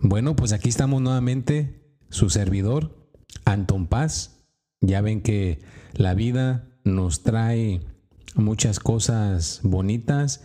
[0.00, 3.10] Bueno, pues aquí estamos nuevamente, su servidor,
[3.44, 4.40] Anton Paz.
[4.80, 5.60] Ya ven que
[5.92, 7.80] la vida nos trae
[8.34, 10.42] muchas cosas bonitas,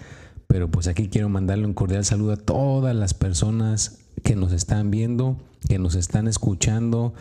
[0.47, 4.89] pero pues aquí quiero mandarle un cordial saludo a todas las personas que nos están
[4.89, 7.13] viendo, que nos están escuchando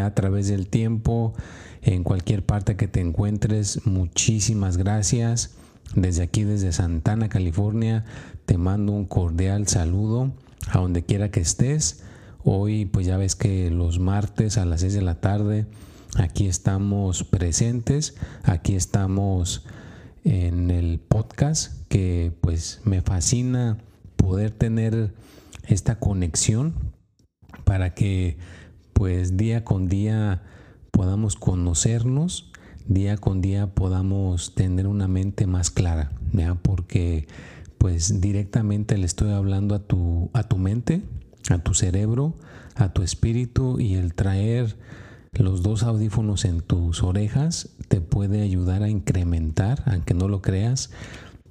[0.00, 1.34] a través del tiempo,
[1.82, 3.86] en cualquier parte que te encuentres.
[3.86, 5.56] Muchísimas gracias.
[5.94, 8.04] Desde aquí, desde Santana, California,
[8.46, 10.32] te mando un cordial saludo
[10.68, 12.02] a donde quiera que estés.
[12.42, 15.66] Hoy pues ya ves que los martes a las 6 de la tarde
[16.16, 19.64] aquí estamos presentes, aquí estamos
[20.24, 23.78] en el podcast que pues me fascina
[24.16, 25.14] poder tener
[25.66, 26.74] esta conexión
[27.64, 28.38] para que
[28.92, 30.42] pues día con día
[30.90, 32.52] podamos conocernos,
[32.86, 36.54] día con día podamos tener una mente más clara, ¿ya?
[36.54, 37.26] porque
[37.78, 41.02] pues directamente le estoy hablando a tu, a tu mente,
[41.50, 42.34] a tu cerebro,
[42.74, 44.76] a tu espíritu y el traer
[45.32, 50.90] los dos audífonos en tus orejas te puede ayudar a incrementar, aunque no lo creas,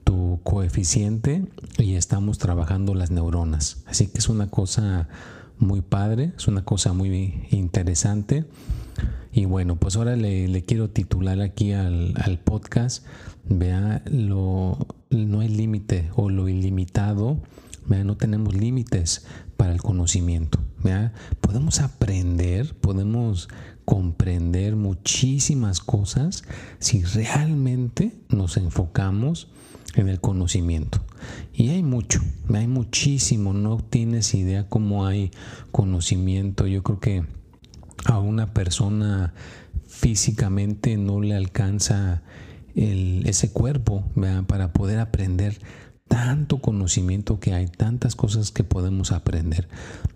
[0.03, 1.45] tu coeficiente
[1.77, 3.83] y estamos trabajando las neuronas.
[3.85, 5.07] Así que es una cosa
[5.57, 8.45] muy padre, es una cosa muy interesante.
[9.33, 13.05] Y bueno, pues ahora le, quiero titular aquí al, al podcast,
[13.45, 17.41] vea lo, no hay límite o lo ilimitado,
[17.87, 19.25] no tenemos límites
[19.57, 20.59] para el conocimiento.
[21.41, 23.49] Podemos aprender, podemos
[23.85, 26.43] comprender muchísimas cosas
[26.79, 29.49] si realmente nos enfocamos
[29.95, 31.01] en el conocimiento.
[31.53, 32.21] Y hay mucho,
[32.53, 35.31] hay muchísimo, no tienes idea cómo hay
[35.71, 36.67] conocimiento.
[36.67, 37.23] Yo creo que
[38.05, 39.33] a una persona
[39.87, 42.23] físicamente no le alcanza
[42.75, 44.03] ese cuerpo
[44.47, 45.59] para poder aprender
[46.07, 49.67] tanto conocimiento que hay, tantas cosas que podemos aprender.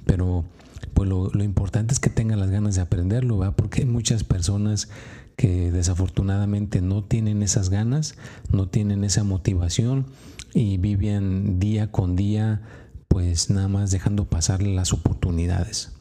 [0.06, 0.46] Pero
[0.94, 4.90] pues lo, importante es que tengan las ganas de aprenderlo, porque hay muchas personas
[5.36, 8.16] que desafortunadamente no tienen esas ganas,
[8.52, 10.08] no tienen esa motivación
[10.54, 12.62] y viven día con día
[13.08, 15.97] pues nada más dejando pasar las oportunidades.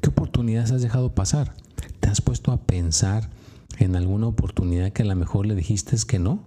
[0.00, 1.54] ¿Qué oportunidades has dejado pasar?
[2.00, 3.30] ¿Te has puesto a pensar
[3.78, 6.44] en alguna oportunidad que a lo mejor le dijiste que no,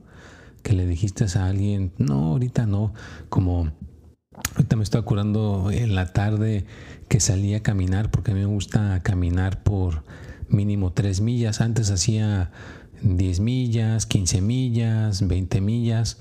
[0.62, 2.94] que le dijiste a alguien, no, ahorita no,
[3.30, 3.72] como
[4.56, 6.66] ahorita me estoy acordando en la tarde
[7.08, 10.04] que salí a caminar, porque a mí me gusta caminar por
[10.48, 12.52] mínimo 3 millas, antes hacía
[13.02, 16.18] 10 millas, 15 millas, 20 millas,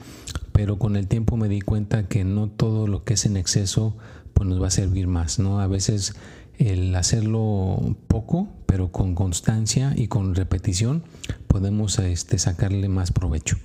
[0.53, 3.97] pero con el tiempo me di cuenta que no todo lo que es en exceso
[4.35, 5.61] pues nos va a servir más, ¿no?
[5.61, 6.15] A veces
[6.71, 11.03] el hacerlo poco, pero con constancia y con repetición,
[11.49, 13.57] podemos este, sacarle más provecho.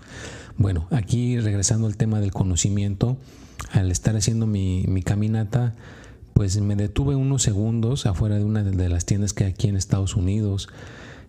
[0.58, 3.18] Bueno, aquí regresando al tema del conocimiento,
[3.72, 5.75] al estar haciendo mi, caminata,
[6.34, 9.75] pues me detuve unos segundos afuera de una de las tiendas que hay aquí en
[9.75, 10.69] Estados Unidos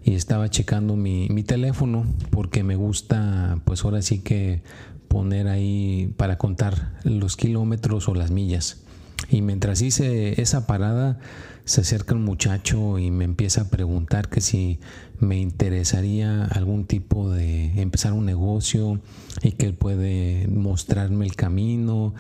[0.04, 4.62] y estaba checando mi, mi, teléfono porque me gusta pues ahora sí que
[5.08, 8.82] poner ahí para contar los kilómetros o las millas.
[9.30, 11.18] Y mientras hice esa parada,
[11.64, 14.78] se acerca un muchacho y me empieza a preguntar que si
[15.20, 19.00] me interesaría algún tipo de empezar un negocio
[19.42, 22.14] y que él puede mostrarme el camino.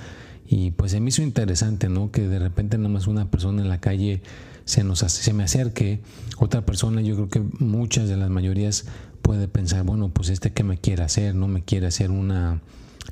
[0.46, 2.10] Y pues se me hizo interesante, ¿no?
[2.10, 4.22] Que de repente nada más una persona en la calle
[4.64, 6.00] se, nos se me acerque.
[6.38, 8.84] Otra persona, yo creo que muchas de las mayorías
[9.22, 11.48] puede pensar, bueno, pues este que me quiere hacer, ¿no?
[11.48, 12.60] Me quiere hacer una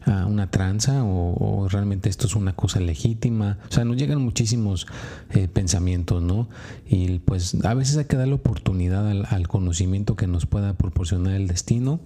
[0.04, 3.58] una tranza o, realmente esto es una cosa legítima.
[3.68, 4.86] O sea, nos llegan muchísimos
[5.30, 6.48] eh, pensamientos, ¿no?
[6.86, 11.46] Y pues a veces hay que darle oportunidad al, conocimiento que nos pueda proporcionar el
[11.46, 12.00] destino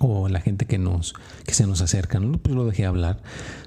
[0.00, 1.14] o la gente que nos
[1.46, 2.38] que se nos acerca ¿no?
[2.38, 3.22] pues lo dejé hablar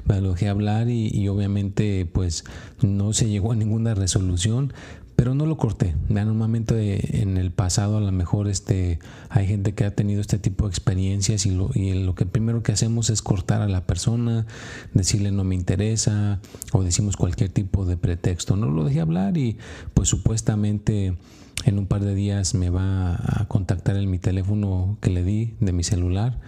[0.08, 2.44] lo dejé hablar y, obviamente pues
[2.82, 4.74] no se llegó a ninguna resolución
[5.18, 5.96] pero no lo corté.
[6.10, 9.00] Normalmente en el pasado a lo mejor este,
[9.30, 12.62] hay gente que ha tenido este tipo de experiencias y lo, y lo que primero
[12.62, 14.46] que hacemos es cortar a la persona,
[14.94, 16.40] decirle no me interesa
[16.72, 18.56] o decimos cualquier tipo de pretexto.
[18.56, 19.58] No lo dejé hablar y
[19.96, 21.18] pues supuestamente
[21.66, 25.56] en un par de días me va a contactar en mi teléfono que le di
[25.60, 26.40] de mi celular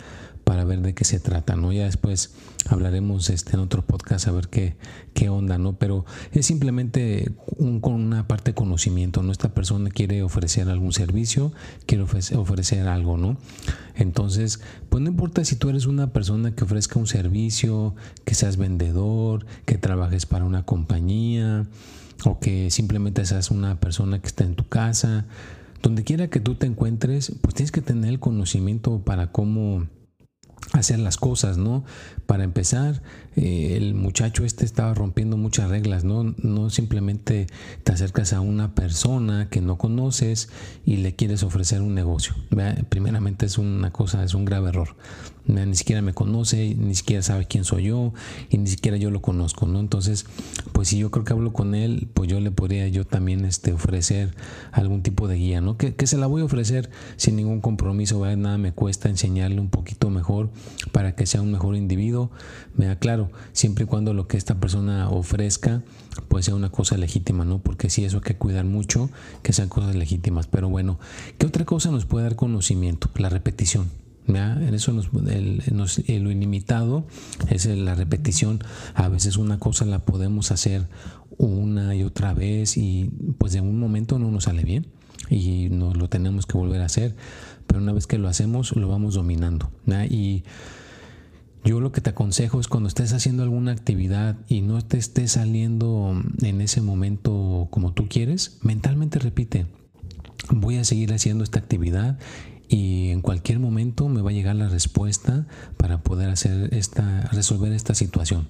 [0.49, 1.71] para ver de qué se trata, ¿no?
[1.71, 2.31] Ya después
[2.69, 4.77] hablaremos este, en otro podcast a ver qué,
[5.13, 5.73] qué onda, ¿no?
[5.73, 7.31] Pero es simplemente
[7.81, 9.31] con una parte de conocimiento, ¿no?
[9.31, 11.53] Esta persona quiere ofrecer algún servicio,
[11.85, 13.37] quiere ofrecer, ofrecer algo, ¿no?
[13.93, 14.59] Entonces,
[14.89, 17.93] pues no importa si tú eres una persona que ofrezca un servicio,
[18.25, 21.67] que seas vendedor, que trabajes para una compañía
[22.25, 25.27] o que simplemente seas una persona que está en tu casa,
[25.83, 29.85] donde quiera que tú te encuentres, pues tienes que tener el conocimiento para cómo
[30.79, 31.83] hacer las cosas, ¿no?
[32.25, 33.01] Para empezar,
[33.35, 36.35] eh, el muchacho este estaba rompiendo muchas reglas, ¿no?
[36.37, 37.47] No simplemente
[37.83, 40.49] te acercas a una persona que no conoces
[40.85, 42.35] y le quieres ofrecer un negocio.
[42.89, 44.95] Primeramente es una cosa, es un grave error
[45.49, 48.13] ni siquiera me conoce, ni siquiera sabe quién soy yo
[48.49, 49.79] y ni siquiera yo lo conozco, ¿no?
[49.79, 50.25] Entonces,
[50.71, 53.73] pues si yo creo que hablo con él, pues yo le podría yo también este,
[53.73, 54.35] ofrecer
[54.71, 55.77] algún tipo de guía, ¿no?
[55.77, 60.09] Que, se la voy a ofrecer sin ningún compromiso, nada me cuesta enseñarle un poquito
[60.09, 60.49] mejor
[60.91, 62.31] para que sea un mejor individuo,
[62.75, 65.81] me da claro, siempre y cuando lo que esta persona ofrezca,
[66.27, 67.59] pues sea una cosa legítima, ¿no?
[67.59, 69.09] Porque sí, eso hay que cuidar mucho,
[69.43, 70.99] que sean cosas legítimas, pero bueno,
[71.37, 73.09] ¿qué otra cosa nos puede dar conocimiento?
[73.15, 73.89] La repetición.
[74.27, 77.07] En eso nos, lo ilimitado
[77.49, 78.59] es la repetición.
[78.93, 80.87] A veces una cosa la podemos hacer
[81.39, 84.85] una y otra vez y pues en un momento no nos sale bien
[85.29, 87.15] y nos lo tenemos que volver a hacer.
[87.67, 89.71] Pero una vez que lo hacemos lo vamos dominando.
[90.09, 90.43] Y
[91.63, 95.33] yo lo que te aconsejo es cuando estés haciendo alguna actividad y no te estés
[95.33, 99.67] saliendo en ese momento como tú quieres, mentalmente repite,
[100.51, 102.17] voy a seguir haciendo esta actividad
[102.69, 105.47] y en cualquier momento me va a llegar la respuesta
[105.77, 108.47] para poder hacer esta, resolver esta situación.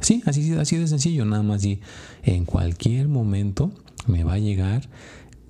[0.00, 1.80] Sí, así, así de sencillo, nada más y
[2.22, 3.72] en cualquier momento
[4.06, 4.88] me va a llegar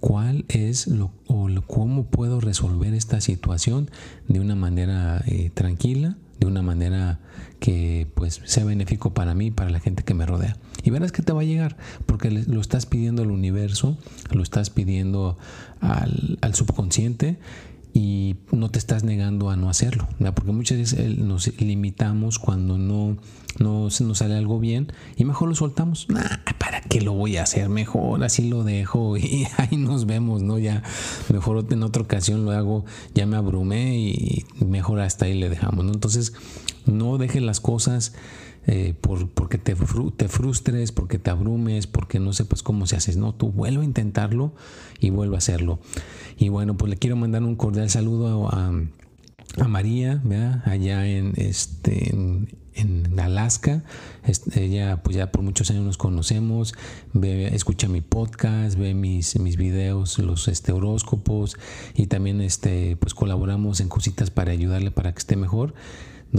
[0.06, 3.90] cuál es lo o cómo puedo resolver esta situación
[4.28, 7.18] de una manera eh, tranquila, de una manera
[7.58, 10.56] que pues sea benéfico para mí, para la gente que me rodea.
[10.84, 11.76] Y verás que te va a llegar,
[12.06, 13.98] porque lo estás pidiendo al universo,
[14.30, 15.38] lo estás pidiendo
[15.80, 17.36] al, al subconsciente
[17.96, 23.16] y no te estás negando a no hacerlo, porque muchas veces nos limitamos cuando no,
[23.58, 26.06] no nos sale algo bien y mejor lo soltamos.
[26.58, 27.70] ¿Para qué lo voy a hacer?
[27.70, 30.58] Mejor así lo dejo y ahí nos vemos, ¿no?
[30.58, 30.82] Ya
[31.32, 32.84] mejor en otra ocasión lo hago,
[33.14, 35.92] ya me abrumé y mejor hasta ahí le dejamos, ¿no?
[35.92, 36.34] Entonces,
[36.84, 38.12] no dejes las cosas
[38.66, 39.76] eh, por, porque te,
[40.16, 43.16] te, frustres, porque te abrumes, porque no sepas cómo se hace.
[43.16, 44.52] No, tú vuelve a intentarlo
[44.98, 45.78] y vuelve a hacerlo.
[46.36, 48.72] Y bueno, pues le quiero mandar un cordial saludo a,
[49.58, 50.20] a María,
[50.64, 52.48] allá en, este, en,
[53.18, 53.84] Alaska.
[54.54, 56.74] ella, pues ya por muchos años nos conocemos,
[57.12, 61.56] ve, escucha mi podcast, ve mis, mis videos, los este, horóscopos
[61.94, 65.74] y también este, pues colaboramos en cositas para ayudarle para que esté mejor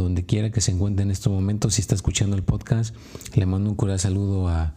[0.03, 2.95] donde quiera que se encuentre en estos momentos, si está escuchando el podcast,
[3.35, 4.73] le mando un cordial saludo a,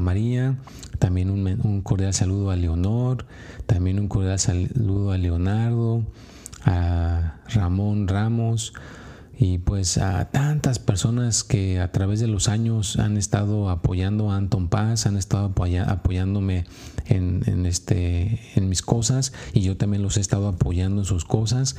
[0.00, 0.56] María,
[0.98, 3.26] también un, cordial saludo a Leonor,
[3.66, 6.04] también un cordial saludo a Leonardo,
[6.64, 8.74] a Ramón Ramos,
[9.38, 14.36] y pues a tantas personas que a través de los años han estado apoyando a
[14.36, 15.52] Anton Paz, han estado
[15.86, 16.64] apoyándome
[17.06, 21.76] en, este, en mis cosas y yo también los he estado apoyando en sus cosas,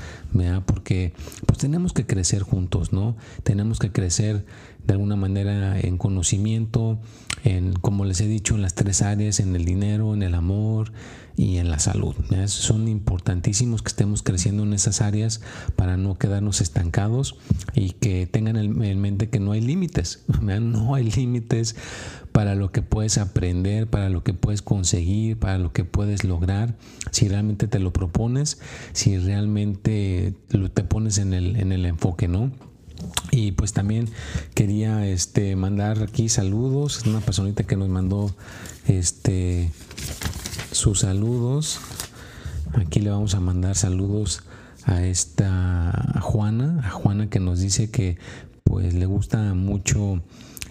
[0.66, 1.13] porque
[1.46, 3.15] pues tenemos que crecer juntos, ¿no?
[3.44, 4.46] Tenemos que crecer
[4.86, 7.00] de alguna manera en conocimiento,
[7.44, 10.92] en, como les he dicho, en las tres áreas, en el dinero, en el amor
[11.38, 12.15] y en la salud.
[12.46, 15.42] Son importantísimos que estemos creciendo en esas áreas
[15.75, 17.38] para no quedarnos estancados
[17.74, 20.24] y que tengan en mente que no hay límites.
[20.42, 21.75] No hay límites
[22.36, 26.75] para lo que puedes aprender, para lo que puedes conseguir, para lo que puedes lograr,
[27.12, 28.60] si realmente te lo propones,
[28.92, 30.34] si realmente
[30.74, 32.51] te pones en el, en el enfoque, ¿no?
[33.32, 34.10] Y pues también
[34.54, 37.06] quería este, mandar aquí saludos.
[37.06, 38.36] Una personita que nos mandó
[38.88, 39.72] este,
[40.72, 41.80] sus saludos.
[42.74, 44.44] Aquí le vamos a mandar saludos
[44.86, 48.18] a esta Juana, a Juana que nos dice que
[48.64, 50.22] pues le gusta mucho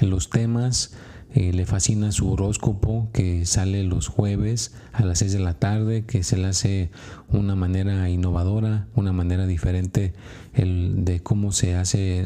[0.00, 0.93] los temas
[1.37, 6.05] eh, le fascina su horóscopo que sale los jueves a las 6 de la tarde,
[6.05, 6.91] que se le hace
[7.29, 10.12] una manera innovadora, una manera diferente
[10.55, 12.25] el, de cómo se hace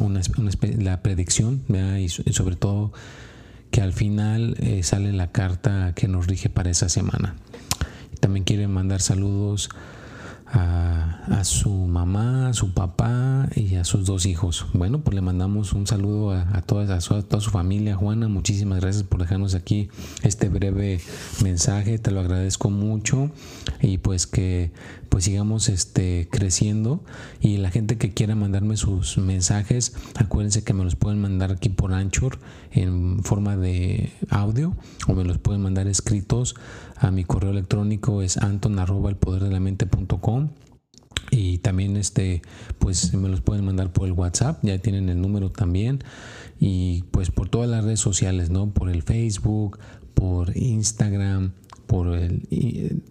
[0.00, 0.20] una,
[0.78, 1.64] la predicción
[1.98, 2.92] y sobre todo
[3.72, 7.34] que al final eh, sale la carta que nos rige para esa semana.
[8.20, 9.68] También quiere mandar saludos
[10.52, 14.66] a, su mamá, a su papá y a sus dos hijos.
[14.72, 17.96] Bueno, pues le mandamos un saludo a, toda, a, su familia.
[17.96, 19.88] Juana, muchísimas gracias por dejarnos aquí
[20.22, 21.00] este breve
[21.42, 21.98] mensaje.
[21.98, 23.30] Te lo agradezco mucho
[23.80, 24.72] y pues que
[25.08, 27.02] pues sigamos este creciendo
[27.40, 31.70] y la gente que quiera mandarme sus mensajes acuérdense que me los pueden mandar aquí
[31.70, 32.38] por Anchor
[32.72, 34.76] en forma de audio
[35.06, 36.54] o me los pueden mandar escritos
[36.98, 38.78] a mi correo electrónico es anton
[39.08, 39.60] el poder de la
[41.30, 42.42] y también este
[42.78, 46.02] pues me los pueden mandar por el WhatsApp ya tienen el número también.
[46.58, 49.78] Y pues por todas las redes sociales no por el Facebook
[50.14, 51.52] por Instagram
[51.88, 52.42] por el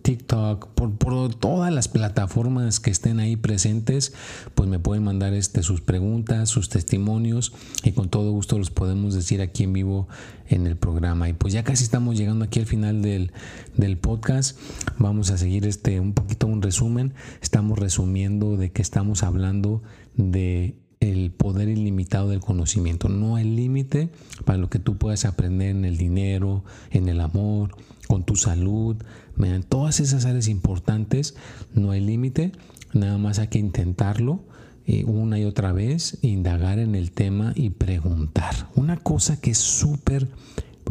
[0.04, 4.14] TikTok, por, todas las plataformas que estén ahí presentes,
[4.54, 7.54] pues me pueden mandar este, sus preguntas, sus testimonios
[7.84, 10.08] y con todo gusto los podemos decir aquí en vivo
[10.48, 11.28] en el programa.
[11.28, 13.32] Y pues ya casi estamos llegando aquí al final del,
[13.76, 14.60] del podcast.
[15.00, 17.16] Vamos a seguir este un poquito un resumen.
[17.42, 19.82] Estamos resumiendo de que estamos hablando
[20.16, 20.76] de
[21.12, 23.10] el poder ilimitado del conocimiento.
[23.10, 24.10] No hay límite
[24.46, 27.76] para lo que tú puedas aprender en el dinero, en el amor,
[28.08, 28.98] con tu salud,
[29.38, 31.36] en todas esas áreas importantes.
[31.74, 32.52] No hay límite,
[32.94, 34.44] nada más hay que intentarlo
[34.86, 38.70] eh, una y otra vez, indagar en el tema y preguntar.
[38.76, 40.30] Una cosa que es súper,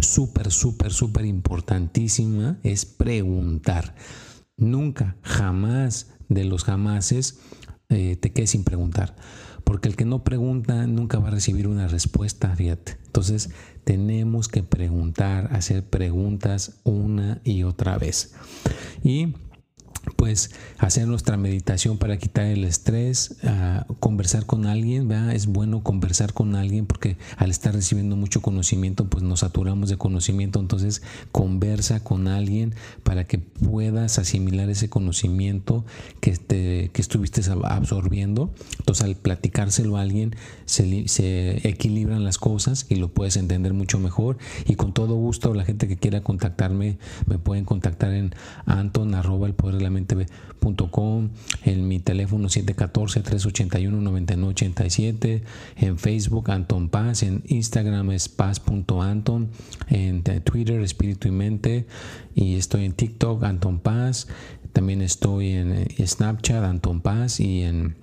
[0.00, 3.94] súper, súper, súper importantísima es preguntar.
[4.56, 7.38] Nunca, jamás de los jamases
[7.88, 9.14] eh, te quedes sin preguntar
[9.66, 12.96] porque el que no pregunta nunca va a recibir una respuesta, fíjate.
[13.06, 13.50] Entonces
[13.82, 18.32] tenemos que preguntar, hacer preguntas una y otra vez.
[19.02, 19.34] Y
[20.26, 26.32] pues hacer nuestra meditación para quitar el estrés, ah, conversar con alguien, es bueno conversar
[26.32, 32.02] con alguien porque al estar recibiendo mucho conocimiento pues nos saturamos de conocimiento, entonces conversa
[32.02, 35.84] con alguien para que puedas asimilar ese conocimiento
[36.20, 42.96] que, te, que estuviste absorbiendo, entonces al platicárselo a alguien se, equilibran las cosas y
[42.96, 44.38] lo puedes entender mucho mejor.
[44.66, 49.46] Y con todo gusto la gente que quiera contactarme me pueden contactar en anton arroba
[49.46, 49.90] el poder de la
[51.64, 55.42] en mi teléfono 714-381-9987,
[55.76, 59.50] en Facebook Anton Paz, en Instagram es paz.anton,
[59.88, 61.86] en Twitter Espíritu y Mente,
[62.34, 64.26] y estoy en TikTok Anton Paz,
[64.72, 67.94] también estoy en eh, Snapchat Anton Paz y en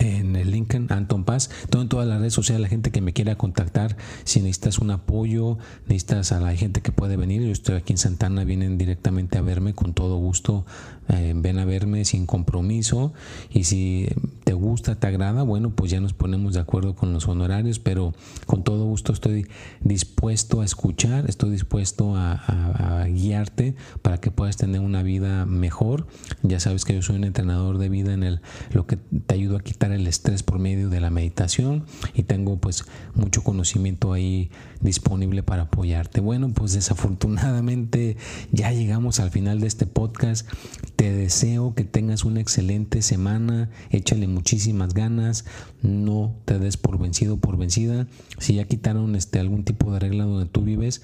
[0.00, 3.12] en el Lincoln Anton Paz, todo en todas las redes sociales, la gente que me
[3.12, 7.76] quiera contactar, si necesitas un apoyo, necesitas a la gente que puede venir, yo estoy
[7.76, 10.64] aquí en Santana, vienen directamente a verme con todo gusto,
[11.08, 13.12] eh, ven a verme sin compromiso
[13.50, 14.08] y si
[14.44, 18.14] te gusta, te agrada, bueno, pues ya nos ponemos de acuerdo con los honorarios, pero
[18.46, 19.46] con todo gusto estoy
[19.80, 26.06] dispuesto a escuchar, estoy dispuesto a, guiarte para que puedas tener una vida mejor.
[26.42, 28.40] Ya sabes que yo soy un entrenador de vida en el
[28.72, 32.56] lo que te ayudo a quitar el estrés por medio de la meditación y tengo
[32.56, 36.20] pues mucho conocimiento ahí disponible para apoyarte.
[36.20, 38.16] Bueno, pues desafortunadamente
[38.52, 40.48] ya llegamos al final de este podcast.
[40.96, 45.44] Te deseo que tengas una excelente semana, échale muchísimas ganas,
[45.82, 48.06] no te des por vencido por vencida.
[48.38, 51.02] Si ya quitaron este algún tipo de regla donde tú vives,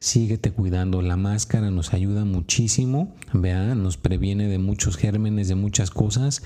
[0.00, 1.02] síguete cuidando.
[1.02, 6.42] La máscara nos ayuda muchísimo, vea, nos previene de muchos gérmenes, de muchas cosas.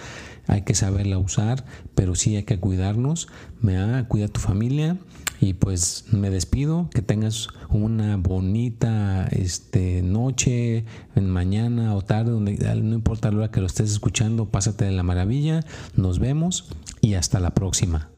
[0.47, 3.28] Hay que saberla usar, pero sí hay que cuidarnos.
[3.61, 4.99] Vea, cuida a tu familia
[5.40, 6.88] y pues me despido.
[6.90, 13.61] Que tengas una bonita este, noche, mañana o tarde, donde no importa la hora que
[13.61, 15.64] lo estés escuchando, pásate de la maravilla.
[15.97, 16.68] Nos vemos
[17.00, 18.12] y hasta la próxima.